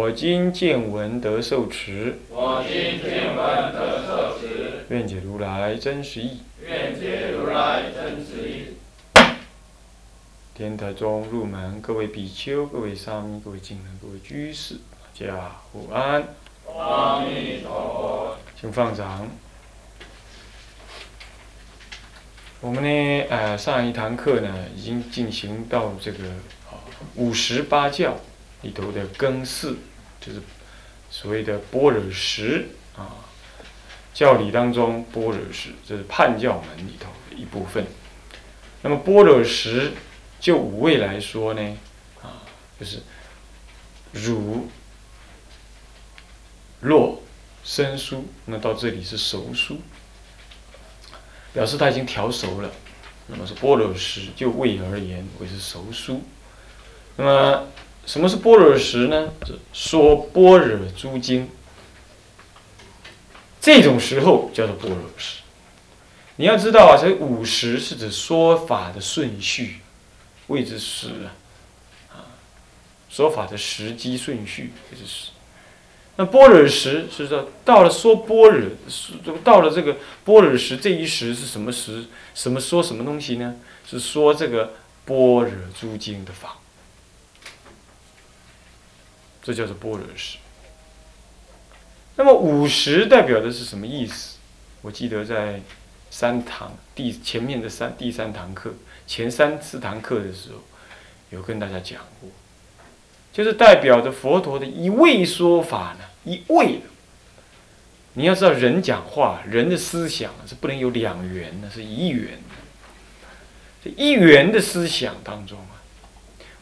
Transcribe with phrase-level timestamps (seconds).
[0.00, 6.40] 我今见闻得受持，我今见闻得受持，愿解如来真实义。
[6.66, 8.76] 愿解如来真实义。
[10.54, 16.28] 天台中入门，各位比丘、各位沙弥、各位敬人、各位居士，大家午安。
[16.74, 18.36] 阿弥陀佛。
[18.58, 19.28] 请放掌。
[22.62, 26.24] 我们呢，呃，上一堂课呢，已经进行到这个
[26.70, 26.80] 啊
[27.16, 28.16] 五十八教
[28.62, 29.76] 里头的根四，
[30.20, 30.40] 就是
[31.10, 33.26] 所谓的般若识啊。
[34.12, 37.86] 教理当中，般若识这是判教门里头的一部分。
[38.82, 39.92] 那么般若识
[40.40, 41.78] 就五位来说呢，
[42.20, 42.42] 啊，
[42.78, 43.02] 就是
[44.12, 44.68] 儒、
[46.80, 47.22] 洛、
[47.62, 49.80] 生疏，那到这里是熟疏。
[51.52, 52.70] 表示他已经调熟了，
[53.28, 56.22] 那么是般若识，就味而言为是熟疏。
[57.16, 57.68] 那么
[58.06, 59.32] 什么是般若识呢？
[59.72, 61.48] 说般若诸经，
[63.60, 65.40] 这种时候叫做般若识。
[66.36, 69.80] 你要知道啊，这五十是指说法的顺序，
[70.48, 71.28] 谓之时啊，
[72.12, 72.16] 啊，
[73.08, 75.30] 说法的时机顺序这是时。
[76.16, 79.12] 那般若时是说到了说般若，是
[79.44, 82.04] 到了这个般若时这一时是什么时？
[82.34, 83.56] 什么说什么东西呢？
[83.88, 84.72] 是说这个
[85.04, 86.56] 般若诸经的法，
[89.42, 90.38] 这叫做般若时。
[92.16, 94.36] 那么五十代表的是什么意思？
[94.82, 95.60] 我记得在
[96.10, 98.74] 三堂第前面的三第三堂课
[99.06, 100.58] 前三四堂课的时候，
[101.30, 102.28] 有跟大家讲过，
[103.32, 106.04] 就是代表着佛陀的一味说法呢。
[106.24, 106.82] 一味的，
[108.12, 112.56] 你要知道，人讲话，人的思想是不能有两元的，是一元的。
[113.82, 115.79] 这一元的思想当中啊，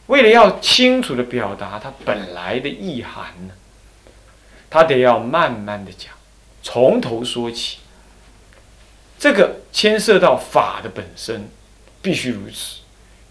[0.09, 3.53] 为了要清楚的表达它本来的意涵呢，
[4.67, 6.13] 他得要慢慢的讲，
[6.63, 7.77] 从头说起。
[9.19, 11.49] 这个牵涉到法的本身，
[12.01, 12.79] 必须如此，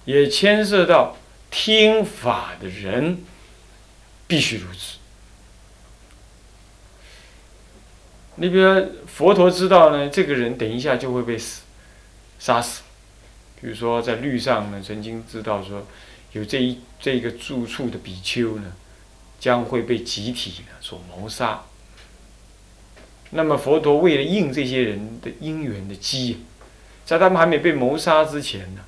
[0.04, 1.16] 也牵涉到
[1.50, 3.24] 听法的人，
[4.28, 4.98] 必须如此。
[8.36, 11.62] 你比如佛陀知道呢，这个人等一下就会被死，
[12.38, 12.82] 杀死。
[13.60, 15.84] 比如说在律上呢，曾经知道说，
[16.32, 18.72] 有这一这个住处的比丘呢，
[19.38, 21.62] 将会被集体呢所谋杀。
[23.30, 26.44] 那么佛陀为了应这些人的因缘的机，
[27.04, 28.84] 在他们还没被谋杀之前呢，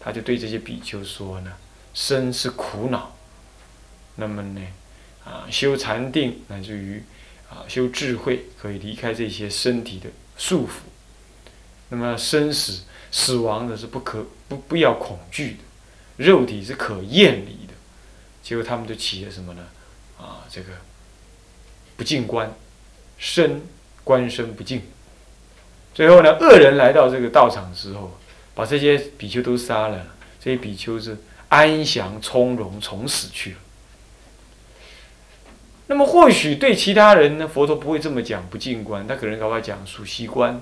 [0.00, 1.52] 他就对这些比丘说呢：
[1.94, 3.16] 生是苦恼，
[4.16, 4.60] 那么呢，
[5.24, 7.02] 啊修禅定乃至于。
[7.50, 10.82] 啊，修智慧可以离开这些身体的束缚。
[11.88, 15.58] 那么生死、死亡的是不可不不要恐惧的，
[16.18, 17.72] 肉体是可厌离的。
[18.42, 19.62] 结果他们就起了什么呢？
[20.18, 20.68] 啊，这个
[21.96, 22.54] 不净观，
[23.16, 23.62] 身
[24.04, 24.82] 观身不净。
[25.94, 28.18] 最后呢，恶人来到这个道场之后，
[28.54, 30.06] 把这些比丘都杀了。
[30.40, 31.16] 这些比丘是
[31.48, 33.56] 安详从容，从死去了。
[35.88, 40.60] 那么或许对其他人呢，佛陀不会这么讲不净观，他可能搞他讲属息观、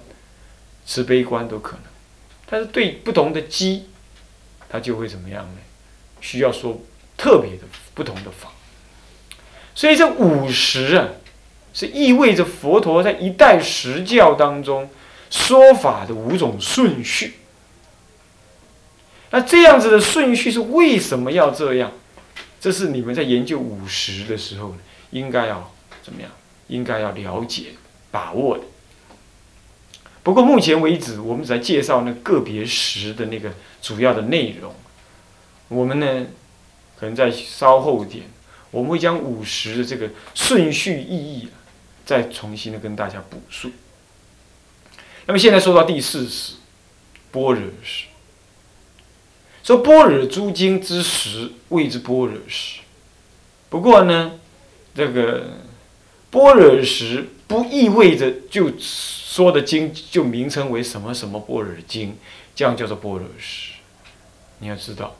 [0.86, 1.82] 慈悲观都可能。
[2.48, 3.90] 但是对不同的机，
[4.69, 5.59] 他就会怎么样呢？
[6.21, 6.81] 需要说
[7.16, 8.50] 特别的不同的法。
[9.75, 11.09] 所以这五十啊，
[11.75, 14.91] 是意味着佛陀在一代十教当中
[15.31, 17.34] 说法的五种顺序。
[19.31, 21.92] 那这样子的顺序是为什么要这样？
[22.60, 24.74] 这是你们在研究五十的时候？
[25.10, 25.72] 应该要
[26.03, 26.30] 怎么样？
[26.66, 27.66] 应该要了解、
[28.10, 28.65] 把握的。
[30.26, 34.74] 不过目前为止，我们只在介绍那个别时的那个主要的内容。
[35.68, 36.26] 我们呢，
[36.98, 38.24] 可能在稍后一点，
[38.72, 41.48] 我们会将五十的这个顺序意义，
[42.04, 43.70] 再重新的跟大家补述。
[45.26, 46.54] 那么现在说到第四时，
[47.30, 48.06] 般若时。
[49.62, 52.80] 说般若诸经之时，谓之般若时。
[53.68, 54.40] 不过呢。
[54.92, 55.58] 这个
[56.30, 62.16] 般若时不意味着就说的经就名称为什么什么般若经，
[62.54, 63.75] 这样叫做般若时。
[64.59, 65.15] 你要知道，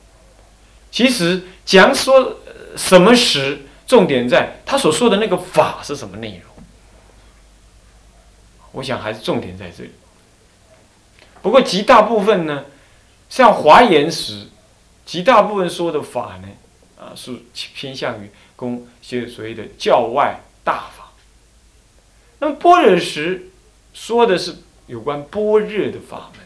[0.91, 2.39] 其实讲说
[2.75, 6.63] 什么时重点在他所说的那个法是什么内容。
[8.73, 9.91] 我想还是重点在这里。
[11.41, 12.65] 不过极大部分呢，
[13.29, 14.47] 像华严时，
[15.05, 16.47] 极大部分说的法呢，
[16.99, 17.39] 啊，是
[17.73, 21.06] 偏向于公些所谓的教外大法。
[22.39, 23.49] 那么般若时
[23.93, 24.57] 说的是
[24.87, 26.45] 有关般若的法门。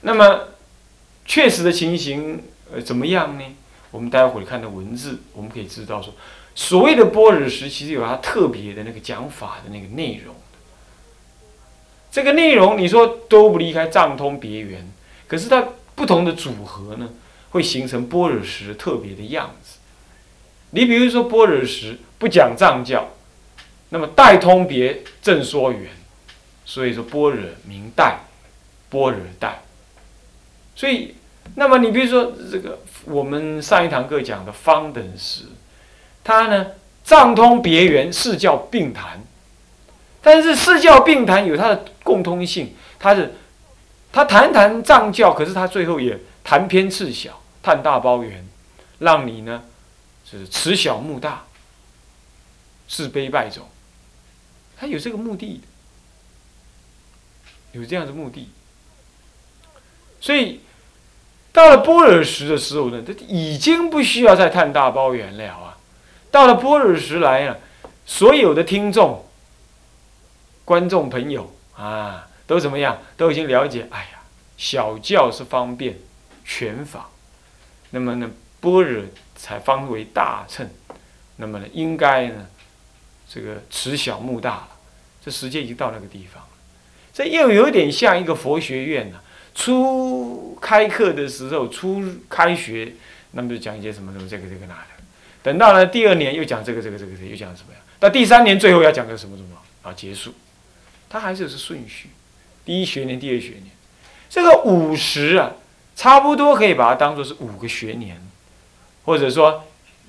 [0.00, 0.48] 那么
[1.24, 2.42] 确实的情形
[2.72, 3.44] 呃怎么样呢？
[3.90, 6.14] 我们待会儿看的文字，我们可以知道说，
[6.54, 10.34] 所谓的般若时，其实有它特别的那个讲法的那个内容。
[12.10, 14.90] 这个内容你说都不离开藏通别圆，
[15.28, 17.10] 可是它不同的组合呢，
[17.50, 19.78] 会形成般若时特别的样子。
[20.70, 23.08] 你比如说般若时不讲藏教，
[23.92, 25.90] 那么代通别正说缘，
[26.64, 28.20] 所以说般若明代，
[28.88, 29.62] 般若代。
[30.74, 31.14] 所以，
[31.56, 35.44] 那么你比如说这个我们上一堂课讲的方等时，
[36.24, 36.68] 它呢
[37.04, 39.20] 藏通别圆是叫并谈。
[40.22, 43.34] 但是四教并谈有它的共通性，它是，
[44.10, 48.46] 他谈谈藏教，可是他最后也谈偏次小，探大包圆，
[49.00, 49.64] 让你呢，
[50.24, 51.44] 是持小慕大，
[52.88, 53.68] 自卑败走，
[54.82, 55.60] 他有这个目的，
[57.70, 58.50] 有这样的目的，
[60.20, 60.60] 所以
[61.52, 65.78] 到了波尔时的时候呢，他已经不需要再探大包圆了啊，
[66.32, 67.60] 到了波尔时来了，
[68.04, 69.24] 所有的听众。
[70.64, 72.98] 观众朋友啊，都怎么样？
[73.16, 73.86] 都已经了解。
[73.88, 74.22] 哎呀，
[74.56, 75.96] 小教是方便
[76.44, 77.08] 全法，
[77.90, 78.28] 那么呢，
[78.60, 79.04] 般若
[79.36, 80.68] 才方为大乘。
[81.36, 82.48] 那么呢，应该呢，
[83.28, 84.66] 这个持小慕大。
[85.24, 86.48] 这时间已经到那个地方了。
[87.12, 89.20] 这又有点像一个佛学院呢。
[89.54, 92.94] 初开课的时候，初开学，
[93.32, 95.04] 那么就讲一些什么什么这个这个那的。
[95.42, 97.80] 等到了第二年又讲这个这个这个这个，又讲什么呀？
[98.00, 99.92] 到第三年最后要讲个什么什么啊？
[99.92, 100.32] 结束。
[101.10, 102.08] 它还是是顺序，
[102.64, 103.66] 第一学年、第二学年，
[104.30, 105.52] 这个五十啊，
[105.94, 108.18] 差不多可以把它当做是五个学年，
[109.04, 109.64] 或者说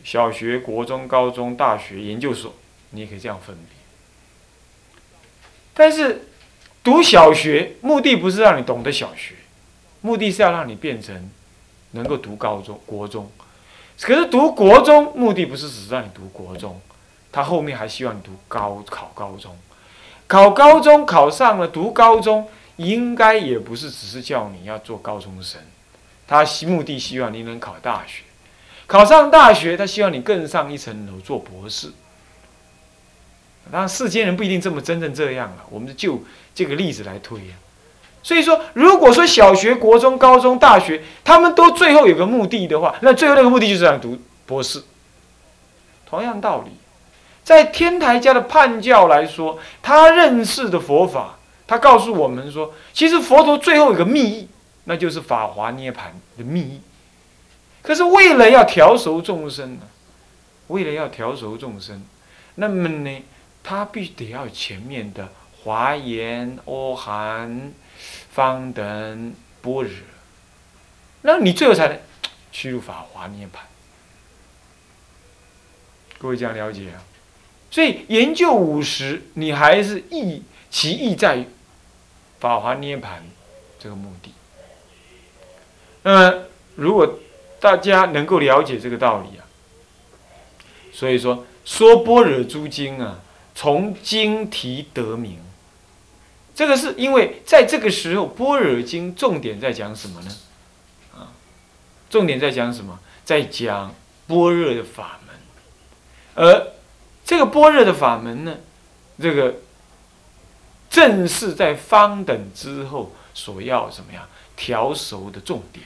[0.06, 2.56] 小学、国中、高中、大学、研究所，
[2.92, 3.83] 你也可以这样分别。
[5.74, 6.28] 但是
[6.84, 9.36] 读小学目的不是让你懂得小学，
[10.02, 11.30] 目的是要让你变成
[11.92, 13.32] 能够读高中、国中。
[14.02, 16.82] 可是读国中目的不是只是让你读国中，
[17.32, 19.56] 他后面还希望你读高考高中。
[20.28, 22.48] 考高中考上了，读高中
[22.78, 25.62] 应该也不是只是叫你要做高中生，
[26.28, 28.24] 他目的希望你能考大学，
[28.88, 31.92] 考上大学，他希望你更上一层楼做博士。
[33.72, 36.24] 当然，世间人不一定这么真正这样了，我们就
[36.54, 37.56] 这个例子来推啊。
[38.22, 44.84] 所以说，如果说小学、国中、高中、大学，他们都最后有个目的的话，那最后那个目的就是让读博士。
[46.06, 46.72] 同样道理。
[47.44, 51.38] 在天台家的判教来说，他认识的佛法，
[51.68, 54.48] 他告诉我们说，其实佛陀最后有个密意，
[54.86, 56.80] 那就是法华涅盘的密意。
[57.82, 59.82] 可是为了要调熟众生呢，
[60.68, 62.02] 为了要调熟众生，
[62.56, 63.24] 那么呢，
[63.64, 65.32] 他必须得要前面的
[65.64, 67.72] 华严、阿含、
[68.30, 69.92] 方等、般若，
[71.22, 71.98] 那你最后才能
[72.52, 73.66] 去入法华涅盘。
[76.20, 77.02] 各位这样了解啊？
[77.72, 81.48] 所以研究五十，你还是意其意在于
[82.40, 83.24] 法华涅盘
[83.80, 84.34] 这个目的。
[86.04, 86.44] 那么，
[86.76, 87.20] 如果
[87.60, 89.46] 大家能够了解这个道理啊，
[90.92, 93.22] 所以说说般若诸经啊，
[93.56, 95.40] 从经题得名。
[96.56, 100.32] 这个是因为在这个时候，般若经重点在讲什么呢？
[101.16, 101.32] 啊，
[102.10, 103.00] 重点在讲什么？
[103.26, 103.94] 在讲
[104.28, 105.36] 般若的法门，
[106.36, 106.74] 而。
[107.26, 108.58] 这个般若的法门呢，
[109.18, 109.56] 这个
[110.90, 115.86] 正是在方等之后所要怎么样调熟的重点。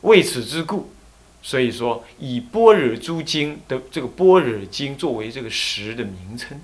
[0.00, 0.90] 为此之故，
[1.46, 6.60] 所以说以般若诸经的这个般若经作为这个十的名称。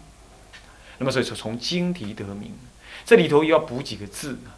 [0.99, 2.53] 那么所以说从经题得名，
[3.05, 4.51] 这里头要补几个字呢？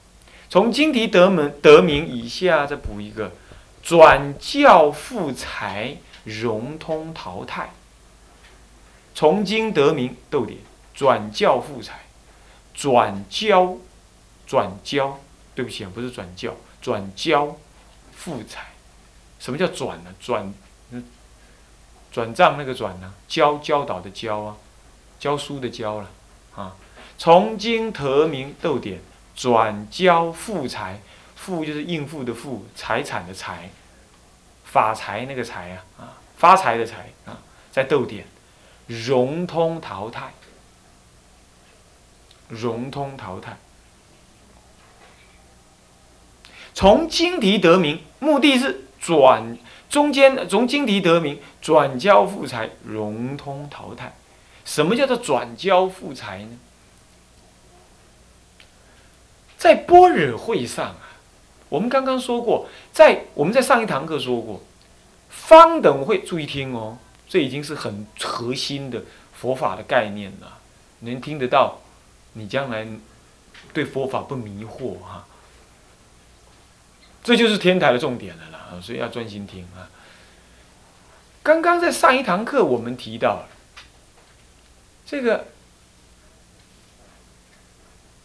[0.48, 3.32] 从经题得门得名以下再补一个
[3.82, 7.74] 转教复才，融通淘汰。
[9.14, 10.58] 从经得名，逗点
[10.94, 12.06] 转教复才，
[12.72, 13.76] 转教，
[14.46, 15.20] 转教，
[15.54, 17.58] 对不起，不是转教，转教
[18.14, 18.73] 复才。
[19.44, 20.14] 什么叫转呢？
[20.18, 20.54] 转，
[22.10, 23.12] 转账那个转呢？
[23.28, 24.56] 教教导的教啊，
[25.18, 26.08] 教书的教了
[26.56, 26.74] 啊。
[27.18, 29.02] 从经得名，逗点
[29.36, 30.98] 转教富财，
[31.36, 33.68] 富就是应付的富，财产的财，
[34.64, 37.36] 发财那个财啊啊，发财的财啊。
[37.70, 38.26] 在逗点，
[38.86, 40.32] 融通淘汰，
[42.48, 43.58] 融通淘汰。
[46.72, 49.58] 从经题得名，目的是转
[49.90, 54.14] 中间从经题得名，转交复财，融通淘汰。
[54.64, 56.58] 什么叫做转交复财呢？
[59.58, 61.20] 在般若会上啊，
[61.68, 64.62] 我们刚刚说过，在我们在上一堂课说过，
[65.28, 66.96] 方等会注意听哦，
[67.28, 69.02] 这已经是很核心的
[69.34, 70.60] 佛法的概念了，
[71.00, 71.78] 能听得到，
[72.32, 72.88] 你将来
[73.74, 75.26] 对佛法不迷惑哈。
[77.24, 79.90] 这就是天台的重点了啦，所以要专心听啊。
[81.42, 83.46] 刚刚在上一堂课我们提到
[85.06, 85.46] 这个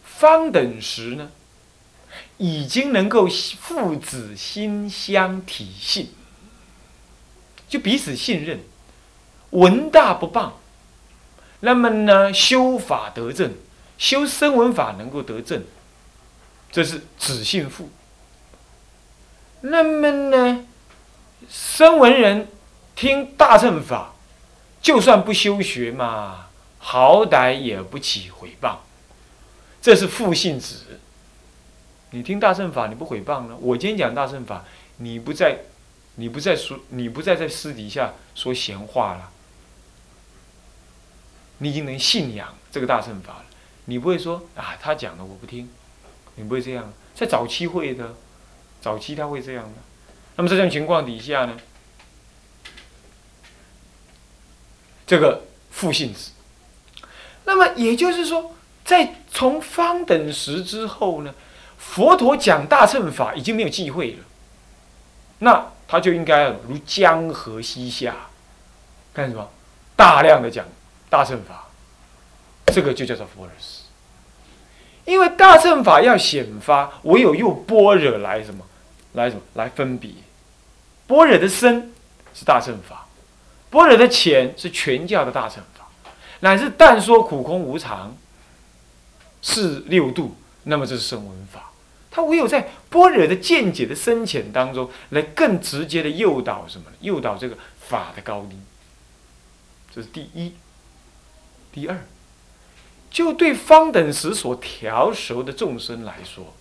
[0.04, 1.30] 方等时呢，
[2.36, 3.26] 已经能够
[3.58, 6.10] 父子心相体信，
[7.68, 8.60] 就彼此信任，
[9.50, 10.52] 文大不谤。
[11.60, 13.54] 那么呢，修法得正，
[13.96, 15.64] 修声闻法能够得正，
[16.70, 17.90] 这是子信父。
[19.62, 20.66] 那么呢，
[21.48, 22.48] 声闻人
[22.96, 24.14] 听大乘法，
[24.80, 26.48] 就算不修学嘛，
[26.78, 28.76] 好歹也不起毁谤。
[29.82, 31.00] 这是负信子。
[32.10, 33.56] 你听大乘法，你不毁谤呢？
[33.60, 34.64] 我今天讲大乘法，
[34.96, 35.58] 你不在，
[36.16, 39.30] 你不在说，你不再在私底下说闲话了。
[41.58, 43.44] 你已经能信仰这个大乘法了，
[43.84, 45.70] 你不会说啊，他讲的我不听，
[46.36, 48.14] 你不会这样，在早期会的。
[48.80, 49.80] 早期他会这样的，
[50.36, 51.56] 那么这种情况底下呢，
[55.06, 56.30] 这个负性子，
[57.44, 61.34] 那么也就是说，在从方等时之后呢，
[61.78, 64.24] 佛陀讲大乘法已经没有忌讳了，
[65.40, 68.14] 那他就应该如江河西下，
[69.12, 69.50] 干什么？
[69.94, 70.64] 大量的讲
[71.10, 71.68] 大乘法，
[72.66, 73.82] 这个就叫做佛尔斯，
[75.04, 78.64] 因为大乘法要显发，唯有用般若来什么？
[79.12, 79.42] 来什么？
[79.54, 80.10] 来分别，
[81.06, 81.92] 般若的深
[82.32, 83.06] 是大乘法，
[83.70, 85.88] 般若的浅是全教的大乘法，
[86.40, 88.16] 乃至但说苦空无常
[89.42, 91.72] 是六度，那么这是声闻法。
[92.12, 96.86] 他唯有在般若的见解的深浅当中，来更直接的诱导什么？
[97.00, 98.56] 诱导这个法的高低。
[99.94, 100.54] 这是第一。
[101.72, 102.04] 第二，
[103.10, 106.52] 就对方等时所调熟的众生来说。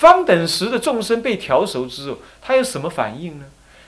[0.00, 3.44] 方等时的众生被调熟之后，他有什么反应呢？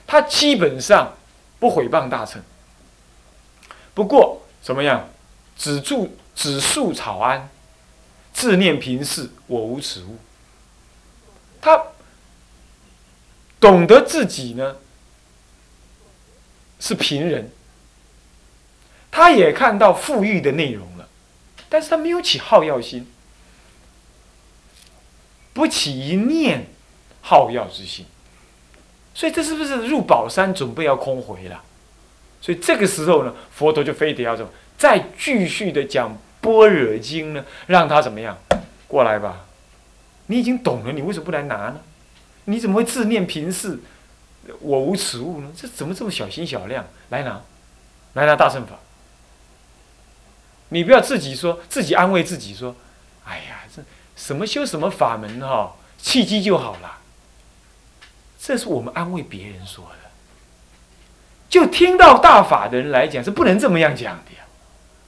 [0.07, 1.17] 他基本上
[1.59, 2.43] 不毁谤大乘，
[3.95, 5.09] 不过怎么样？
[5.57, 7.49] 只住只树草庵，
[8.35, 10.19] 自念平视，我无此物。
[11.63, 11.83] 他
[13.59, 14.77] 懂得自己呢
[16.79, 17.51] 是平人，
[19.11, 21.09] 他也看到富裕的内容了，
[21.71, 23.11] 但是他没有起好药心。
[25.53, 26.67] 不起一念
[27.21, 28.07] 好药之心，
[29.15, 31.63] 所以这是不是入宝山准备要空回了？
[32.41, 37.45] 所以这个时候呢，佛陀就非得要怎么再继续的讲般若经呢？
[37.67, 38.39] 让他怎么样
[38.89, 39.47] 过来吧？
[40.27, 41.81] 你已经懂了，你为什么不来拿呢？
[42.47, 43.79] 你怎么会自念平视
[44.61, 45.53] 我无此物呢？
[45.57, 46.85] 这怎么这么小心小量？
[47.11, 47.43] 来拿，
[48.15, 48.79] 来拿大乘法。
[50.71, 52.75] 你不要自己说自己安慰自己说，
[53.25, 53.83] 哎呀，这。
[54.23, 56.99] 什么修什么法门哈，契机就好了。
[58.39, 60.11] 这是我们安慰别人说的。
[61.49, 64.45] 就听到大法的人来讲是不能这么样讲的呀，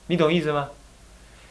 [0.09, 0.71] 你懂意思吗？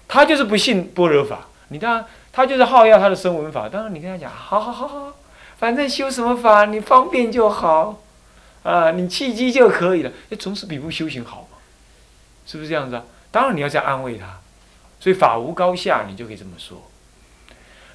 [0.09, 3.69] 他就是不信般若法，你当然他就是好要他的声闻法。
[3.69, 5.13] 当然你跟他讲，好好好好，
[5.55, 8.01] 反正修什么法你方便就好，
[8.63, 11.57] 啊，你契机就可以了，那总是比不修行好嘛，
[12.45, 13.03] 是不是这样子啊？
[13.31, 14.41] 当然你要这样安慰他，
[14.99, 16.89] 所以法无高下，你就可以这么说。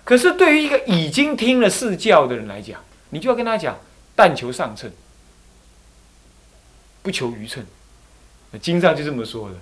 [0.08, 3.78] 可是对于一个已经听了四教的人来讲，你就要跟他讲：
[4.16, 4.90] 但求上乘，
[7.02, 7.62] 不求余乘。
[8.58, 9.56] 经上就这么说的，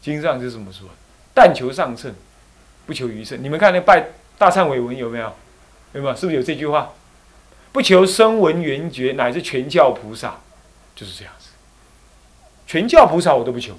[0.00, 0.88] 经上就这么说：
[1.34, 2.14] 但求上乘，
[2.86, 3.42] 不求余乘。
[3.42, 5.34] 你们看那拜大忏悔文有没有？
[5.94, 6.14] 有没有？
[6.14, 6.92] 是不是有这句话？
[7.72, 10.38] 不求声闻缘觉，乃至全教菩萨，
[10.94, 11.48] 就是这样子。
[12.68, 13.76] 全教菩萨我都不求，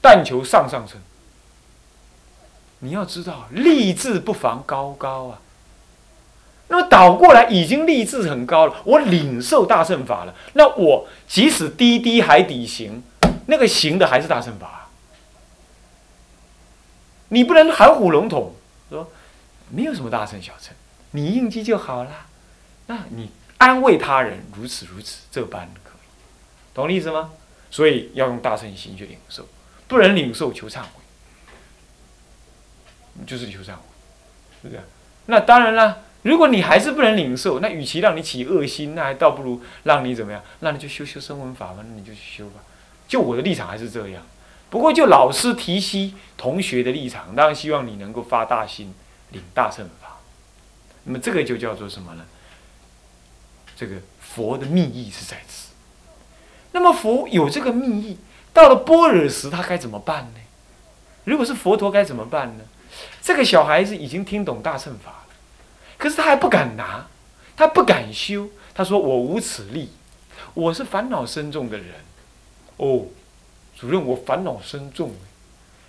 [0.00, 1.00] 但求上上乘。
[2.84, 5.40] 你要知道，立志不妨高高啊。
[6.66, 10.34] 那么倒过来，已经立志很高了，我领受大乘法了。
[10.54, 13.02] 那我即使低低海底行，
[13.46, 14.88] 那个行的还是大乘法。
[17.28, 18.54] 你不能含糊笼统
[18.90, 19.10] 说
[19.70, 20.74] 没有什么大乘小乘，
[21.12, 22.10] 你应机就好了。
[22.86, 27.30] 那你安慰他人，如此如此这般可以，懂我意思吗？
[27.70, 29.46] 所以要用大乘心去领受，
[29.86, 31.01] 不能领受求忏悔，
[33.26, 33.82] 就是求忏悔，
[34.62, 34.80] 是不是？
[35.26, 40.42] 那当然啦，如果你还是不能领受，那与其让你起恶心，那还倒不如让你怎么样？
[40.60, 42.60] 那你就修修声闻法嘛，那你就去修吧。
[43.06, 44.22] 就我的立场还是这样。
[44.70, 48.94] 不过就老师提携同学的立场，当然希望你能够发大心，
[49.30, 50.18] 领大乘法。
[51.04, 52.24] 那么这个就叫做什么呢？
[53.76, 55.72] 这个佛的密意是在此。
[56.72, 58.18] 那么佛有这个密意，
[58.52, 60.40] 到了般若时，他该怎么办呢？
[61.24, 62.64] 如果是佛陀该怎么办呢？
[63.22, 65.28] 这个小孩子已经听懂大乘法了，
[65.96, 67.06] 可是他还不敢拿，
[67.56, 68.50] 他不敢修。
[68.74, 69.90] 他说：“我无此力，
[70.54, 71.94] 我是烦恼深重的人。”
[72.78, 73.06] 哦，
[73.76, 75.14] 主任，我烦恼深重，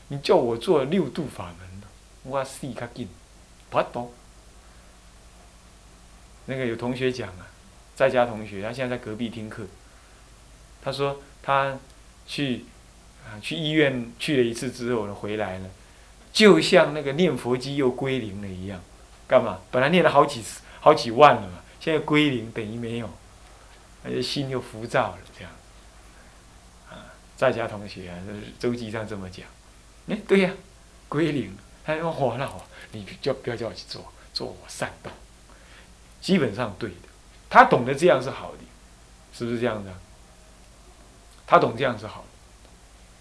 [0.10, 1.82] 你叫我做六度法门，
[2.24, 3.08] 我死较紧，
[3.70, 4.12] 不懂。
[6.46, 7.48] 那个有同学讲啊，
[7.96, 9.66] 在家同学，他现在在隔壁听课。
[10.84, 11.80] 他说他
[12.28, 12.66] 去
[13.26, 15.70] 啊去医院去了一次之后呢，回来了，
[16.34, 18.82] 就像那个念佛机又归零了一样。
[19.26, 19.60] 干嘛？
[19.72, 23.10] 本来念了好几次、好几万了嘛，现在归零等于没有，
[24.04, 25.52] 而且心又浮躁了，这样。
[26.90, 28.18] 啊，在家同学啊，
[28.60, 29.48] 周记上这么讲。
[30.10, 30.52] 哎，对呀，
[31.08, 31.56] 归零。
[31.86, 35.12] 他说：“哇，那好，你就不要叫我去做，做我善道。”
[36.22, 37.08] 基本上对的，
[37.50, 38.60] 他懂得这样是好的，
[39.34, 39.94] 是不是这样的？
[41.48, 42.28] 他懂这样是好的。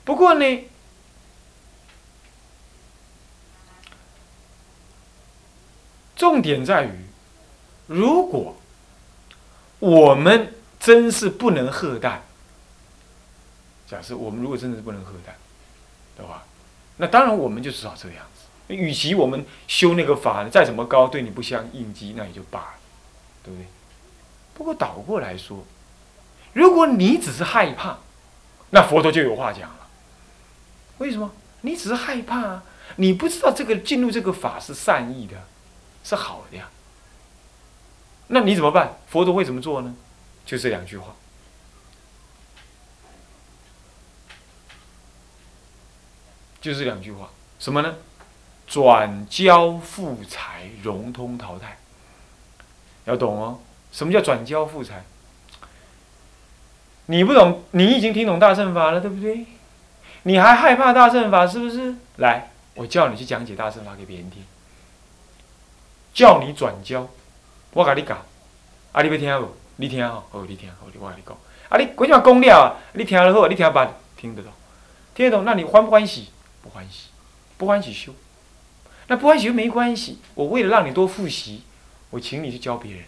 [0.05, 0.65] 不过呢，
[6.23, 6.93] 重点在于，
[7.89, 8.55] 如果
[9.81, 12.23] 我们真是不能喝淡，
[13.89, 15.35] 假设我们如果真的是不能喝淡
[16.17, 16.45] 的话，
[16.99, 18.73] 那当然我们就只好这样子。
[18.73, 22.75] 与其我们修那个法再怎么高，对你不相应机，那也就罢了。
[23.43, 23.67] 对不对？
[24.55, 25.65] 不过倒过来说，
[26.53, 27.99] 如果你只是害怕，
[28.71, 29.89] 那佛陀就有话讲了。
[30.99, 31.33] 为什么？
[31.63, 32.63] 你只是害怕啊，
[32.95, 35.43] 你不知道这个进入这个法是善意的，
[36.03, 36.69] 是好的呀。
[38.29, 38.97] 那你怎么办？
[39.09, 39.95] 佛陀会怎么做呢？
[40.45, 41.15] 就这两句话，
[46.61, 47.95] 就这两句话，什么呢？
[48.67, 51.79] 转交复财，融通淘汰。
[53.05, 53.61] 要懂哦，
[53.91, 55.05] 什么叫转交复财？
[57.07, 59.45] 你不懂，你已经听懂大乘法了，对不对？
[60.23, 61.95] 你还害怕大乘法是不是？
[62.17, 64.43] 来，我叫你去讲解大乘法给别人听，
[66.15, 67.09] 叫你转交，
[67.73, 68.19] 我甲你讲，
[68.93, 69.57] 啊，你要听不？
[69.77, 71.37] 你听哦，好，你听，好，我甲你讲，
[71.69, 73.79] 啊，你规句话讲了，你听了好，你听不？
[74.17, 74.53] 听得懂？
[75.15, 75.45] 听得懂？
[75.45, 76.29] 那你欢不欢喜？
[76.63, 77.09] 不欢喜，
[77.57, 78.13] 不欢喜修。
[79.09, 81.63] 那不欢喜又没关系，我为了让你多复习。
[82.11, 83.05] 我请你去教别人，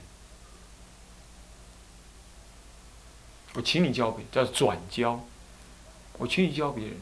[3.54, 5.20] 我请你教别人叫转交，
[6.18, 6.96] 我请你教别人。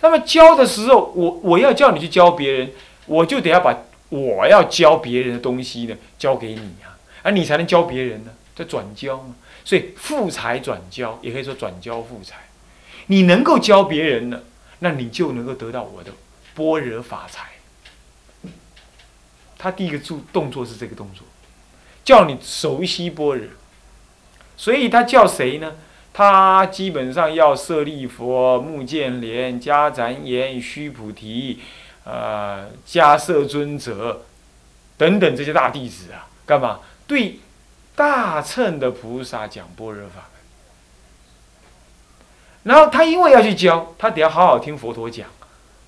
[0.00, 2.72] 那么教的时候，我我要叫你去教别人，
[3.06, 3.74] 我就得要把
[4.08, 9.34] 我要教别人的东西呢教给你啊，而你才能教别人呢，叫转教嘛。
[9.64, 12.36] 所以富财转教，也可以说转教富财。
[13.06, 14.42] 你能够教别人呢，
[14.78, 16.12] 那你就能够得到我的
[16.54, 17.50] 般若法财。
[19.58, 21.26] 他第一个做动作是这个动作，
[22.04, 23.48] 叫你熟悉般若，
[24.56, 25.74] 所以他叫谁呢？
[26.12, 31.60] 他基本上要舍利佛、目犍连、迦旃延、须菩提、
[32.10, 34.24] 呃迦摄尊者
[34.96, 36.80] 等等这些大弟子啊，干嘛？
[37.06, 37.38] 对
[37.94, 40.32] 大乘的菩萨讲般若法门。
[42.62, 45.28] 然后他因为要去教，他得要好好听佛陀讲，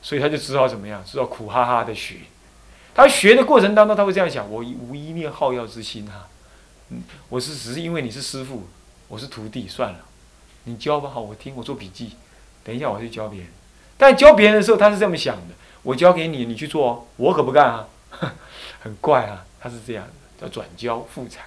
[0.03, 2.17] 所以他就知道怎么样，知道苦哈哈的学。
[2.95, 6.29] 他学的过程当中，他会这样想：我无一念好药之心哈，
[7.31, 8.69] 我是只是因为你是师傅，
[9.09, 10.01] 我是徒弟，算了，
[10.65, 12.17] 你教吧，好，我听，我做笔记，
[12.63, 13.49] 等一下我去教别人。
[13.97, 17.89] 但教别人的时候，他是这么想的：我交给你，你去做，我可不干啊，
[18.83, 21.45] 很怪啊，他是这样的，叫转交复产。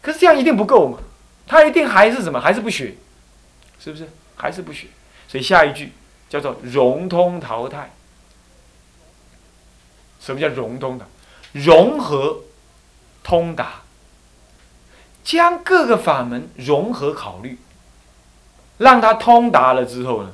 [0.00, 0.98] 可是这样一定不够嘛，
[1.46, 2.94] 他一定还是什么，还是不学，
[3.78, 4.08] 是不是？
[4.36, 4.86] 还是不学，
[5.26, 5.92] 所以下一句
[6.28, 7.90] 叫做融通淘汰。
[10.20, 11.06] 什么叫融通的？
[11.52, 12.40] 融合、
[13.22, 13.82] 通达，
[15.24, 17.58] 将各个法门融合考虑，
[18.76, 20.32] 让它通达了之后呢，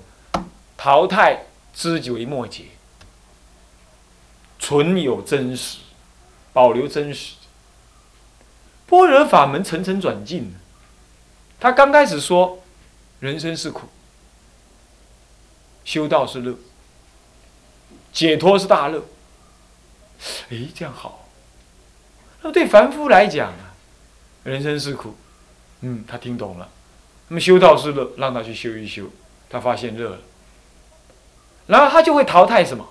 [0.77, 1.45] 淘汰
[1.75, 2.65] 知为末节，
[4.59, 5.79] 存有真实，
[6.53, 7.35] 保留真实。
[8.87, 10.55] 般若法门层层转进，
[11.59, 12.63] 他刚开始说，
[13.19, 13.89] 人生是苦，
[15.85, 16.55] 修道是乐，
[18.13, 19.05] 解脱是大乐。
[20.51, 21.29] 哎，这样好。
[22.43, 23.75] 那么对凡夫来讲啊，
[24.45, 25.17] 人生是苦，
[25.81, 26.69] 嗯，他听懂了。
[27.29, 29.11] 那么修道是乐，让他去修一修，
[29.49, 30.19] 他发现乐了，
[31.67, 32.89] 然后他就会淘汰什么？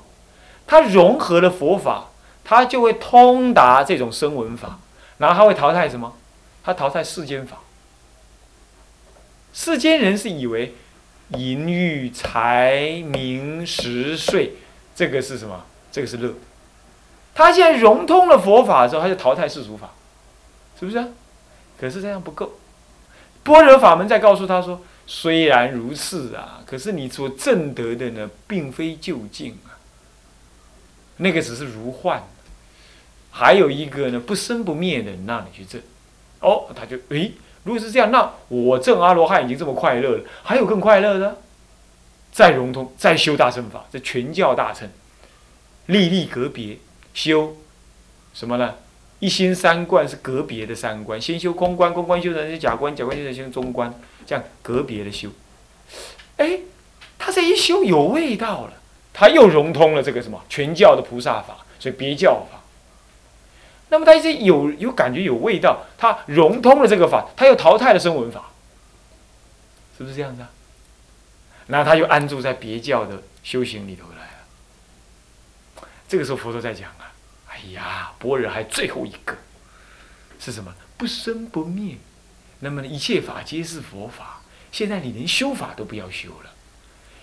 [0.65, 2.09] 他融合了佛法，
[2.43, 4.79] 他就会通达这种声闻法，
[5.17, 6.13] 然后他会淘汰什么？
[6.63, 7.57] 他淘汰世间法。
[9.53, 10.73] 世间人是以为
[11.29, 14.53] 淫欲、财、名、食、睡，
[14.95, 15.65] 这个是什么？
[15.91, 16.33] 这个是乐。
[17.35, 19.89] 他现在融通了佛法之后，他就淘汰世俗法，
[20.79, 21.13] 是不是？
[21.79, 22.53] 可是这样不够。
[23.43, 29.77] 般若法门在告诉他说：虽然如是啊，可是你所证得的呢，并非究竟啊。
[31.17, 32.23] 那个只是如幻。
[33.31, 35.81] 还有一个呢，不生不灭的，让你去证。
[36.39, 37.31] 哦，他就诶。
[37.63, 41.37] 如果是这样，那我证阿罗汉已经这么快乐了，还有更快乐的？
[42.31, 44.89] 再融通，再修大乘法，这全教大乘，
[45.85, 46.77] 粒粒格别
[47.13, 47.55] 修
[48.33, 48.75] 什么呢？
[49.19, 53.93] 一心三观是格别的三观，先修空观，空观修成是假观，假观修成修中观，
[54.25, 55.29] 这样格别的修。
[56.37, 56.59] 哎，
[57.17, 58.73] 他这一修有味道了，
[59.13, 62.59] 他又融通了这个什么全教的菩萨法，所以别教法。
[63.89, 68.51] 那么他一有有感觉有味道，他融通了这个法，他又淘汰了声闻法，
[69.97, 70.49] 是不是这样子啊？
[71.67, 75.87] 那他又安住在别教的修行里头来了。
[76.07, 77.13] 这个时候佛陀在讲啊，
[77.49, 79.37] 哎呀，般若还最后一个
[80.39, 80.73] 是什么？
[80.97, 81.97] 不生不灭。
[82.63, 84.41] 那么一切法皆是佛法。
[84.71, 86.49] 现在你连修法都不要修了，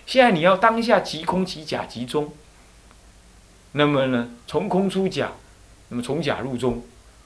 [0.05, 2.33] 现在你要当下即空即假即中。
[3.73, 5.31] 那么呢，从空出假。
[5.89, 6.81] 那么从假入中，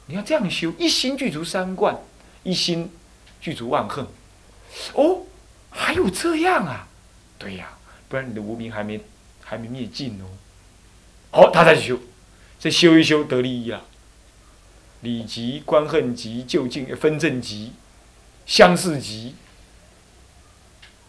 [0.07, 1.95] 你要这样修，一心具足三观，
[2.41, 2.91] 一心
[3.39, 4.07] 具足万恨。
[4.93, 5.21] 哦，
[5.69, 6.87] 还有这样啊？
[7.37, 7.77] 对呀，
[8.09, 8.99] 不然你的无名还没
[9.43, 10.25] 还没灭尽哦。
[11.29, 11.99] 好，他再去修，
[12.59, 13.83] 这修一修得利益啊。
[15.01, 17.73] 理极、观恨极、究竟分正极、
[18.45, 19.35] 相似极、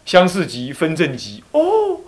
[0.05, 1.43] 相似极、分正极。
[1.51, 2.01] 哦，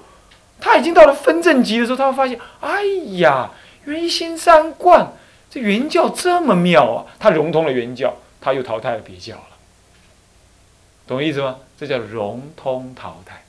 [0.59, 2.83] 他已经到了分正极的时候，他会发现，哎
[3.17, 3.51] 呀，
[3.85, 5.13] 原心三观。
[5.51, 7.05] 这原教这么妙啊！
[7.17, 9.57] 他融通了原教，他又淘汰了别教了，
[11.07, 11.57] 懂意思吗？
[11.75, 13.43] 这叫融通淘汰，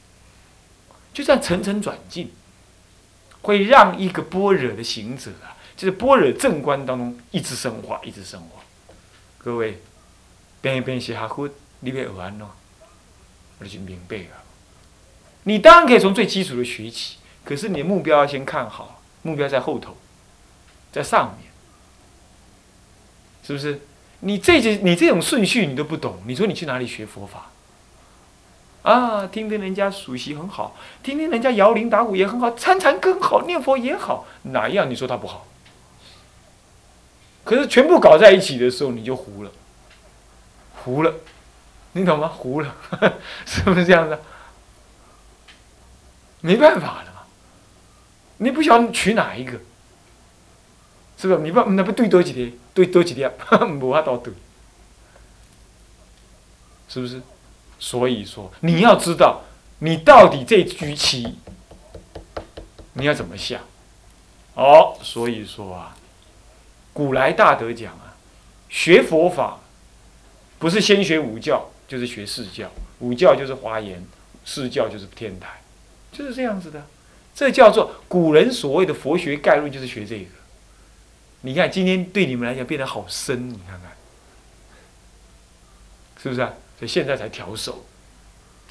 [1.13, 2.33] 就这样层层转进，
[3.43, 8.63] 会让一个般若的行者啊，就是般若正观当中一直升华，一直升华。
[9.37, 9.83] 各位，
[10.63, 12.51] 边一边写下分，你别完了，
[13.59, 14.43] 我就明白了。
[15.45, 19.97] 你当然可以从最基础的学起，可是你的目标要先看好，目标在后头，
[20.93, 21.51] 在上面。
[23.43, 23.81] 是不是？
[24.21, 27.51] 你这些你这种顺序你都不懂，你说你去哪里学佛法？
[28.83, 35.47] 啊，听听人家数息很好，听听人家摇铃打鼓也很好，参禅更好，念佛也好，哪一样你说他不好？
[37.43, 39.51] 可是全部搞在一起的时候，你就糊了，
[40.85, 41.15] 糊了，
[41.93, 42.29] 你懂吗？
[42.29, 42.75] 糊了，
[43.47, 44.21] 是不是这样的？
[46.41, 47.23] 没办法了嘛，
[48.39, 49.61] 你不晓得取哪一个。
[51.19, 51.37] 是不？
[51.43, 53.31] 你不那不对多几天，对多几天，
[53.79, 54.33] 无法多对，
[56.89, 57.21] 是不是？
[57.79, 59.43] 所以说，你要知道，
[59.81, 61.39] 你到底这局棋，
[62.95, 63.61] 你要怎么下？
[64.55, 65.95] 哦，所以说啊，
[66.95, 68.17] 古来大德讲啊，
[68.71, 69.61] 学佛法，
[70.59, 72.71] 不是先学五教，就是学四教。
[73.01, 74.07] 五教就是华严，
[74.45, 75.61] 四教就是天台，
[76.13, 76.87] 就是这样子的。
[77.35, 80.27] 这叫做古人所谓的佛学概论，就是学这个。
[81.41, 83.91] 你看，今天对你们来讲变得好深，你看看，
[86.23, 86.53] 是不是啊？
[86.79, 87.85] 所以现在才调手，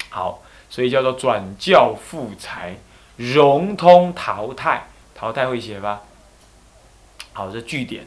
[0.08, 2.76] 好，所以叫做转教复才，
[3.16, 6.02] 融通淘汰，淘汰会写吧？
[7.32, 8.06] 好，这句点，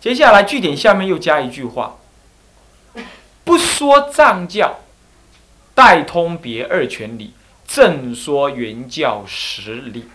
[0.00, 1.98] 接下来句点下面又加一句话，
[3.50, 4.78] 不说藏教，
[5.74, 7.34] 代通别二权理，
[7.66, 10.08] 正说原教实理。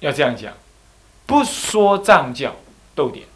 [0.00, 0.52] 要这样讲，
[1.24, 2.54] 不说藏教
[2.94, 3.26] 逗点，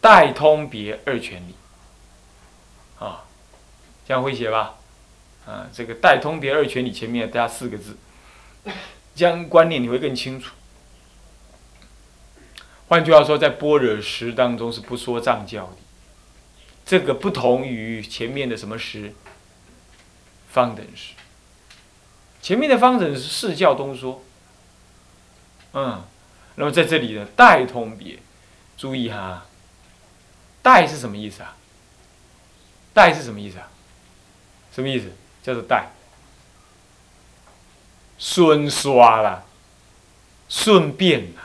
[0.00, 1.54] 代通别二权理，
[2.98, 3.24] 啊，
[4.06, 4.76] 这样会写吧？
[5.44, 7.98] 啊，这个代通别二权理前面加四个字，
[9.14, 10.54] 这样观念你会更清楚。
[12.92, 15.76] 换句话说，在般若识当中是不说藏教的，
[16.84, 19.14] 这个不同于前面的什么识？
[20.50, 21.14] 方等识。
[22.42, 24.22] 前面的方等是四教东说。
[25.72, 26.04] 嗯，
[26.56, 28.18] 那么在这里呢，代通别，
[28.76, 29.46] 注意哈，
[30.60, 31.56] 代是什么意思啊？
[32.92, 33.70] 代是什么意思啊？
[34.70, 35.10] 什么意思？
[35.42, 35.92] 叫做代，
[38.18, 39.44] 顺刷啦，
[40.50, 41.41] 顺便啦，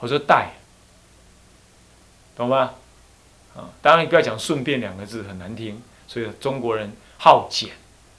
[0.00, 0.50] 我说带，
[2.34, 2.74] 懂吗？
[3.54, 7.70] 啊，当然你不要讲顺便两个字很难听，所以中国人好简，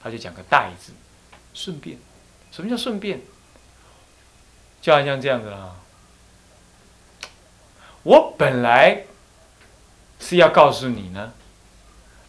[0.02, 0.92] 他就讲个带字，
[1.52, 1.98] 顺便。
[2.50, 3.20] 什么叫顺便？
[4.80, 5.76] 就好像这样子啦。
[8.04, 9.04] 我本来
[10.20, 11.32] 是要告诉你呢，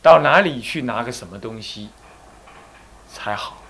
[0.02, 1.90] 到哪里去拿个什么东西
[3.12, 3.62] 才好。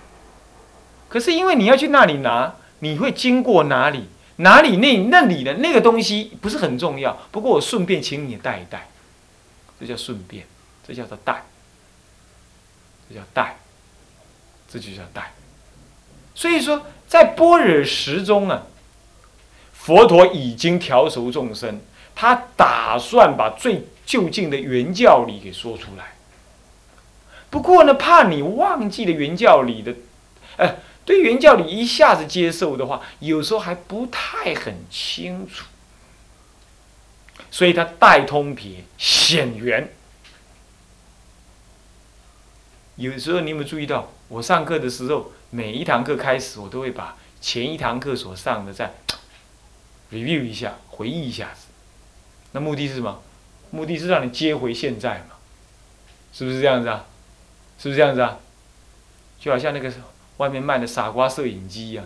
[1.08, 4.08] 可是因为你要去那里拿，你会经过哪里？
[4.36, 7.16] 哪里那那里的那个东西不是很重要。
[7.30, 8.88] 不过我顺便请你带一带，
[9.78, 10.46] 这叫顺便，
[10.86, 11.44] 这叫做带，
[13.08, 13.56] 这叫带，
[14.68, 15.32] 这就叫带。
[16.34, 18.62] 所以说，在般若时中啊，
[19.72, 21.80] 佛陀已经调熟众生，
[22.14, 26.14] 他打算把最就近的原教理给说出来。
[27.50, 29.94] 不过呢，怕你忘记了原教理的，
[30.56, 35.64] 呃，对原教理一下子接受的话，有时候还不太很清楚，
[37.50, 39.92] 所以他带通别显圆。
[42.96, 45.32] 有时候你有没有注意到，我上课的时候？
[45.50, 48.92] 每一堂课开始，我都会把前一堂课所上的再
[50.10, 51.66] review 一下，回忆一下子。
[52.50, 53.22] 那目的是什么？
[53.70, 55.36] 目的是让你接回现在嘛？
[56.32, 57.06] 是不是这样子啊？
[57.78, 58.38] 是不是这样子啊？
[59.38, 62.04] 就好像那个时候外面卖的傻瓜摄影机一样，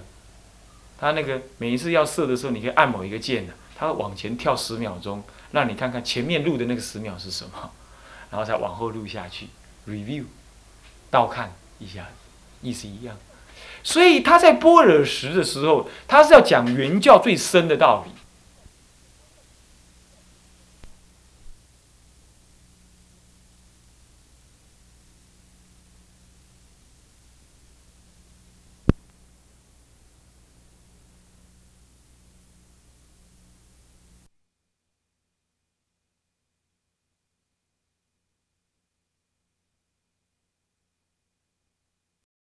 [0.99, 7.71] 它那个每一次要摄的时候，你可以按某一个键的，它往前跳十秒钟，让你看看前面录的那个十秒是什么，
[8.31, 9.49] 然后再往后录下去
[9.87, 10.25] ，review，
[11.11, 12.09] 倒看一下，
[12.61, 13.17] 意思一样。
[13.83, 18.13] 所以他在般若时的时候，他是要讲原教最深的道理。